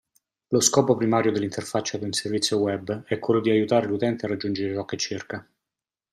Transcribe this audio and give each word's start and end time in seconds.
Lo 0.47 0.59
scopo 0.61 0.95
primario 0.95 1.31
dell'interfaccia 1.31 1.99
di 1.99 2.05
un 2.05 2.11
servizio 2.11 2.57
web 2.57 3.03
è 3.03 3.19
quello 3.19 3.39
di 3.39 3.51
aiutare 3.51 3.85
l'utente 3.85 4.25
a 4.25 4.29
raggiungere 4.29 4.73
ciò 4.73 4.83
che 4.83 4.97
cerca. 4.97 5.47